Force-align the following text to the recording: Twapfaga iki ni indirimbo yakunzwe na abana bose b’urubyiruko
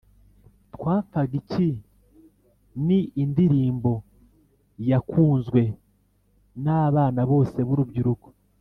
Twapfaga 0.73 1.33
iki 1.41 1.67
ni 2.85 2.99
indirimbo 3.23 3.93
yakunzwe 4.89 5.61
na 6.63 6.73
abana 6.87 7.21
bose 7.33 7.59
b’urubyiruko 7.67 8.27